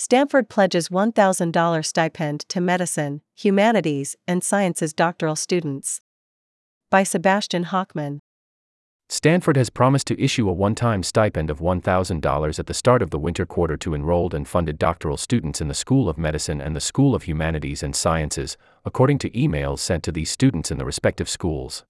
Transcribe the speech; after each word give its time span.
Stanford 0.00 0.48
pledges 0.48 0.90
$1,000 0.90 1.84
stipend 1.84 2.48
to 2.48 2.60
medicine, 2.60 3.20
humanities, 3.34 4.14
and 4.28 4.44
sciences 4.44 4.92
doctoral 4.92 5.34
students. 5.34 6.00
By 6.88 7.02
Sebastian 7.02 7.64
Hockman. 7.64 8.20
Stanford 9.08 9.56
has 9.56 9.70
promised 9.70 10.06
to 10.06 10.22
issue 10.22 10.48
a 10.48 10.52
one 10.52 10.76
time 10.76 11.02
stipend 11.02 11.50
of 11.50 11.58
$1,000 11.58 12.58
at 12.60 12.66
the 12.66 12.74
start 12.74 13.02
of 13.02 13.10
the 13.10 13.18
winter 13.18 13.44
quarter 13.44 13.76
to 13.78 13.92
enrolled 13.92 14.34
and 14.34 14.46
funded 14.46 14.78
doctoral 14.78 15.16
students 15.16 15.60
in 15.60 15.66
the 15.66 15.74
School 15.74 16.08
of 16.08 16.16
Medicine 16.16 16.60
and 16.60 16.76
the 16.76 16.80
School 16.80 17.16
of 17.16 17.24
Humanities 17.24 17.82
and 17.82 17.96
Sciences, 17.96 18.56
according 18.84 19.18
to 19.18 19.30
emails 19.30 19.80
sent 19.80 20.04
to 20.04 20.12
these 20.12 20.30
students 20.30 20.70
in 20.70 20.78
the 20.78 20.84
respective 20.84 21.28
schools. 21.28 21.84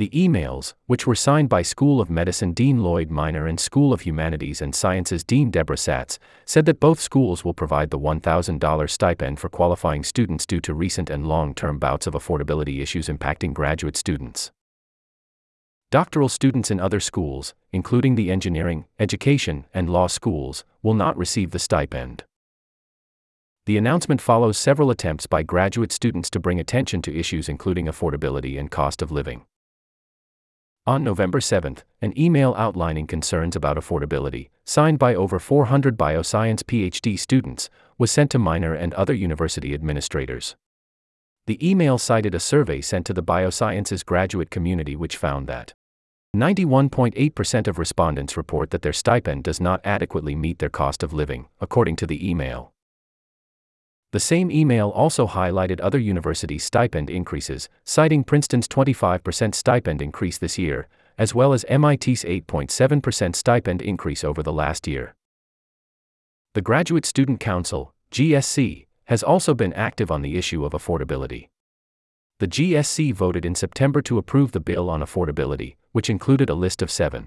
The 0.00 0.08
emails, 0.14 0.72
which 0.86 1.06
were 1.06 1.14
signed 1.14 1.50
by 1.50 1.60
School 1.60 2.00
of 2.00 2.08
Medicine 2.08 2.54
Dean 2.54 2.82
Lloyd 2.82 3.10
Minor 3.10 3.46
and 3.46 3.60
School 3.60 3.92
of 3.92 4.00
Humanities 4.00 4.62
and 4.62 4.74
Sciences 4.74 5.22
Dean 5.22 5.50
Deborah 5.50 5.76
Satz, 5.76 6.16
said 6.46 6.64
that 6.64 6.80
both 6.80 6.98
schools 6.98 7.44
will 7.44 7.52
provide 7.52 7.90
the 7.90 7.98
$1,000 7.98 8.88
stipend 8.88 9.38
for 9.38 9.50
qualifying 9.50 10.02
students 10.02 10.46
due 10.46 10.60
to 10.62 10.72
recent 10.72 11.10
and 11.10 11.26
long 11.26 11.54
term 11.54 11.78
bouts 11.78 12.06
of 12.06 12.14
affordability 12.14 12.80
issues 12.80 13.08
impacting 13.08 13.52
graduate 13.52 13.94
students. 13.94 14.50
Doctoral 15.90 16.30
students 16.30 16.70
in 16.70 16.80
other 16.80 16.98
schools, 16.98 17.52
including 17.70 18.14
the 18.14 18.30
engineering, 18.30 18.86
education, 18.98 19.66
and 19.74 19.90
law 19.90 20.06
schools, 20.06 20.64
will 20.82 20.94
not 20.94 21.14
receive 21.18 21.50
the 21.50 21.58
stipend. 21.58 22.24
The 23.66 23.76
announcement 23.76 24.22
follows 24.22 24.56
several 24.56 24.90
attempts 24.90 25.26
by 25.26 25.42
graduate 25.42 25.92
students 25.92 26.30
to 26.30 26.40
bring 26.40 26.58
attention 26.58 27.02
to 27.02 27.14
issues 27.14 27.50
including 27.50 27.84
affordability 27.84 28.58
and 28.58 28.70
cost 28.70 29.02
of 29.02 29.12
living. 29.12 29.44
On 30.86 31.04
November 31.04 31.42
7, 31.42 31.76
an 32.00 32.18
email 32.18 32.54
outlining 32.56 33.06
concerns 33.06 33.54
about 33.54 33.76
affordability, 33.76 34.48
signed 34.64 34.98
by 34.98 35.14
over 35.14 35.38
400 35.38 35.98
bioscience 35.98 36.62
PhD 36.62 37.18
students, 37.18 37.68
was 37.98 38.10
sent 38.10 38.30
to 38.30 38.38
Minor 38.38 38.72
and 38.72 38.94
other 38.94 39.12
university 39.12 39.74
administrators. 39.74 40.56
The 41.46 41.58
email 41.68 41.98
cited 41.98 42.34
a 42.34 42.40
survey 42.40 42.80
sent 42.80 43.04
to 43.06 43.12
the 43.12 43.22
biosciences 43.22 44.04
graduate 44.04 44.50
community 44.50 44.96
which 44.96 45.18
found 45.18 45.46
that 45.48 45.74
91.8% 46.34 47.68
of 47.68 47.78
respondents 47.78 48.36
report 48.36 48.70
that 48.70 48.80
their 48.80 48.94
stipend 48.94 49.44
does 49.44 49.60
not 49.60 49.80
adequately 49.84 50.34
meet 50.34 50.60
their 50.60 50.70
cost 50.70 51.02
of 51.02 51.12
living, 51.12 51.48
according 51.60 51.96
to 51.96 52.06
the 52.06 52.28
email. 52.28 52.72
The 54.12 54.20
same 54.20 54.50
email 54.50 54.88
also 54.88 55.28
highlighted 55.28 55.80
other 55.80 55.98
university 55.98 56.58
stipend 56.58 57.10
increases, 57.10 57.68
citing 57.84 58.24
Princeton's 58.24 58.66
25% 58.66 59.54
stipend 59.54 60.02
increase 60.02 60.36
this 60.36 60.58
year, 60.58 60.88
as 61.16 61.32
well 61.32 61.52
as 61.52 61.64
MIT's 61.68 62.24
8.7% 62.24 63.36
stipend 63.36 63.82
increase 63.82 64.24
over 64.24 64.42
the 64.42 64.52
last 64.52 64.88
year. 64.88 65.14
The 66.54 66.62
Graduate 66.62 67.06
Student 67.06 67.38
Council, 67.38 67.94
GSC, 68.10 68.86
has 69.04 69.22
also 69.22 69.54
been 69.54 69.72
active 69.74 70.10
on 70.10 70.22
the 70.22 70.36
issue 70.36 70.64
of 70.64 70.72
affordability. 70.72 71.48
The 72.40 72.48
GSC 72.48 73.14
voted 73.14 73.44
in 73.44 73.54
September 73.54 74.02
to 74.02 74.18
approve 74.18 74.50
the 74.50 74.60
bill 74.60 74.90
on 74.90 75.02
affordability, 75.02 75.76
which 75.92 76.10
included 76.10 76.50
a 76.50 76.54
list 76.54 76.82
of 76.82 76.90
seven 76.90 77.26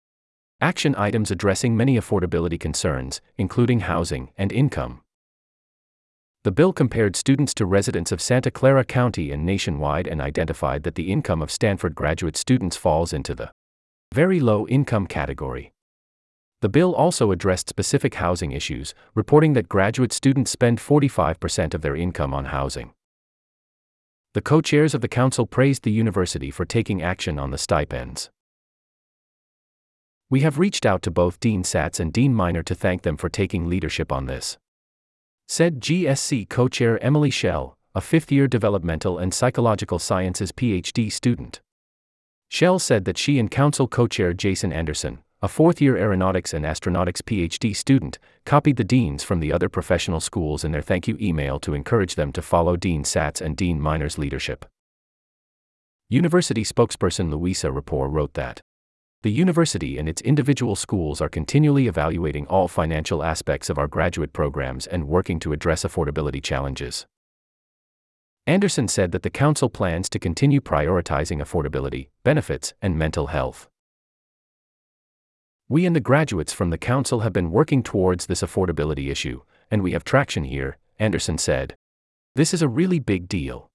action 0.59 0.95
items 0.97 1.29
addressing 1.29 1.75
many 1.75 1.97
affordability 1.97 2.57
concerns, 2.57 3.21
including 3.37 3.81
housing 3.81 4.31
and 4.37 4.51
income. 4.51 5.01
The 6.43 6.51
bill 6.51 6.73
compared 6.73 7.15
students 7.15 7.53
to 7.53 7.65
residents 7.65 8.11
of 8.11 8.21
Santa 8.21 8.51
Clara 8.51 8.83
County 8.83 9.31
and 9.31 9.45
nationwide 9.45 10.07
and 10.07 10.19
identified 10.21 10.83
that 10.83 10.95
the 10.95 11.09
income 11.09 11.41
of 11.41 11.49
Stanford 11.49 11.95
graduate 11.95 12.35
students 12.35 12.75
falls 12.75 13.13
into 13.13 13.33
the 13.33 13.51
very 14.13 14.41
low 14.41 14.67
income 14.67 15.07
category. 15.07 15.71
The 16.59 16.67
bill 16.67 16.93
also 16.93 17.31
addressed 17.31 17.69
specific 17.69 18.15
housing 18.15 18.51
issues, 18.51 18.93
reporting 19.15 19.53
that 19.53 19.69
graduate 19.69 20.11
students 20.11 20.51
spend 20.51 20.79
45% 20.79 21.73
of 21.73 21.81
their 21.81 21.95
income 21.95 22.33
on 22.33 22.45
housing. 22.45 22.91
The 24.33 24.41
co 24.41 24.59
chairs 24.59 24.93
of 24.93 24.99
the 24.99 25.07
council 25.07 25.45
praised 25.45 25.83
the 25.83 25.91
university 25.91 26.51
for 26.51 26.65
taking 26.65 27.01
action 27.01 27.39
on 27.39 27.51
the 27.51 27.57
stipends. 27.57 28.29
We 30.29 30.41
have 30.41 30.59
reached 30.59 30.85
out 30.85 31.01
to 31.03 31.11
both 31.11 31.39
Dean 31.39 31.63
Satz 31.63 32.01
and 32.01 32.11
Dean 32.11 32.33
Minor 32.33 32.63
to 32.63 32.75
thank 32.75 33.03
them 33.03 33.15
for 33.15 33.29
taking 33.29 33.69
leadership 33.69 34.11
on 34.11 34.25
this 34.25 34.57
said 35.47 35.81
GSC 35.81 36.49
co 36.49 36.67
chair 36.67 37.01
Emily 37.03 37.29
Schell, 37.29 37.77
a 37.93 38.01
fifth 38.01 38.31
year 38.31 38.47
developmental 38.47 39.19
and 39.19 39.33
psychological 39.33 39.99
sciences 39.99 40.51
PhD 40.51 41.11
student. 41.11 41.61
Schell 42.49 42.79
said 42.79 43.05
that 43.05 43.17
she 43.17 43.39
and 43.39 43.49
council 43.49 43.87
co 43.87 44.07
chair 44.07 44.33
Jason 44.33 44.73
Anderson, 44.73 45.19
a 45.41 45.47
fourth 45.47 45.81
year 45.81 45.97
aeronautics 45.97 46.53
and 46.53 46.65
astronautics 46.65 47.21
PhD 47.21 47.75
student, 47.75 48.17
copied 48.45 48.77
the 48.77 48.83
deans 48.83 49.23
from 49.23 49.41
the 49.41 49.51
other 49.51 49.69
professional 49.69 50.19
schools 50.19 50.63
in 50.63 50.71
their 50.71 50.81
thank 50.81 51.07
you 51.07 51.17
email 51.19 51.59
to 51.59 51.73
encourage 51.73 52.15
them 52.15 52.31
to 52.31 52.41
follow 52.41 52.77
Dean 52.77 53.03
Satz 53.03 53.41
and 53.41 53.57
Dean 53.57 53.79
Minor's 53.79 54.17
leadership. 54.17 54.65
University 56.09 56.63
spokesperson 56.63 57.29
Luisa 57.29 57.71
Rapport 57.71 58.07
wrote 58.07 58.35
that 58.35 58.61
the 59.23 59.31
university 59.31 59.97
and 59.97 60.09
its 60.09 60.21
individual 60.21 60.75
schools 60.75 61.21
are 61.21 61.29
continually 61.29 61.87
evaluating 61.87 62.45
all 62.47 62.67
financial 62.67 63.23
aspects 63.23 63.69
of 63.69 63.77
our 63.77 63.87
graduate 63.87 64.33
programs 64.33 64.85
and 64.85 65.07
working 65.07 65.39
to 65.39 65.53
address 65.53 65.83
affordability 65.83 66.43
challenges. 66.43 67.05
Anderson 68.45 68.89
said 68.89 69.13
that 69.13 69.23
the 69.23 69.29
Council 69.29 69.69
plans 69.69 70.09
to 70.09 70.19
continue 70.19 70.59
prioritizing 70.59 71.41
affordability, 71.41 72.09
benefits, 72.25 72.73
and 72.81 72.97
mental 72.97 73.27
health. 73.27 73.69
We 75.69 75.85
and 75.85 75.95
the 75.95 76.01
graduates 76.01 76.51
from 76.51 76.69
the 76.69 76.77
Council 76.77 77.21
have 77.21 77.31
been 77.31 77.49
working 77.49 77.81
towards 77.81 78.25
this 78.25 78.41
affordability 78.41 79.09
issue, 79.09 79.41
and 79.71 79.81
we 79.81 79.93
have 79.93 80.03
traction 80.03 80.43
here, 80.43 80.77
Anderson 80.99 81.37
said. 81.37 81.75
This 82.35 82.53
is 82.53 82.61
a 82.61 82.67
really 82.67 82.99
big 82.99 83.29
deal. 83.29 83.69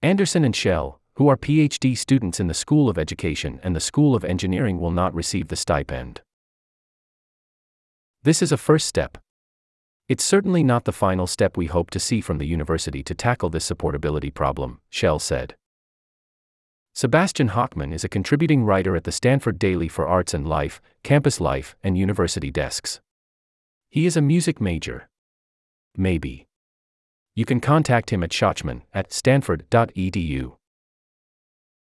Anderson 0.00 0.42
and 0.42 0.56
Schell, 0.56 1.00
who 1.16 1.28
are 1.28 1.36
PhD 1.36 1.96
students 1.96 2.40
in 2.40 2.46
the 2.46 2.54
School 2.54 2.90
of 2.90 2.98
Education 2.98 3.58
and 3.62 3.74
the 3.74 3.80
School 3.80 4.14
of 4.14 4.24
Engineering 4.24 4.78
will 4.78 4.90
not 4.90 5.14
receive 5.14 5.48
the 5.48 5.56
stipend. 5.56 6.20
This 8.22 8.42
is 8.42 8.52
a 8.52 8.58
first 8.58 8.86
step. 8.86 9.16
It's 10.08 10.24
certainly 10.24 10.62
not 10.62 10.84
the 10.84 10.92
final 10.92 11.26
step 11.26 11.56
we 11.56 11.66
hope 11.66 11.90
to 11.90 11.98
see 11.98 12.20
from 12.20 12.36
the 12.38 12.46
university 12.46 13.02
to 13.02 13.14
tackle 13.14 13.48
this 13.48 13.68
supportability 13.68 14.32
problem, 14.32 14.80
Schell 14.90 15.18
said. 15.18 15.56
Sebastian 16.94 17.50
Hockman 17.50 17.94
is 17.94 18.04
a 18.04 18.08
contributing 18.08 18.64
writer 18.64 18.94
at 18.94 19.04
the 19.04 19.12
Stanford 19.12 19.58
Daily 19.58 19.88
for 19.88 20.06
Arts 20.06 20.34
and 20.34 20.46
Life, 20.46 20.82
Campus 21.02 21.40
Life, 21.40 21.76
and 21.82 21.96
University 21.96 22.50
Desks. 22.50 23.00
He 23.88 24.04
is 24.04 24.16
a 24.16 24.22
music 24.22 24.60
major. 24.60 25.08
Maybe. 25.96 26.46
You 27.34 27.46
can 27.46 27.60
contact 27.60 28.10
him 28.10 28.22
at 28.22 28.30
Schachman 28.30 28.82
at 28.92 29.12
stanford.edu. 29.12 30.55